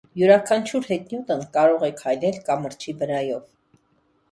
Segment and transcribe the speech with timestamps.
[0.19, 3.49] Յուրաքանչյուր հետիոտն կարող է քայլել կամրջի վրայով։